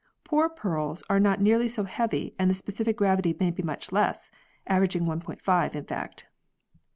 [0.23, 4.31] Poor pearls are not nearly so heavy and the specific gravity may be much less
[4.65, 6.25] averaging T5 in fact.